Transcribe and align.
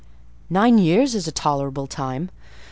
"Nine 0.49 0.79
years 0.79 1.13
is 1.13 1.27
a 1.27 1.31
tolerable 1.31 1.85
time. 1.85 2.31